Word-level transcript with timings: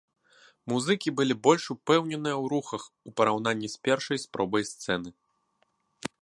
Музыкі 0.71 1.09
былі 1.19 1.35
больш 1.47 1.63
упэўненыя 1.75 2.35
ў 2.41 2.45
рухах 2.55 2.83
у 3.11 3.13
параўнанні 3.21 3.69
з 3.75 3.81
першай 3.89 4.17
спробай 4.25 4.63
сцэны. 4.73 5.09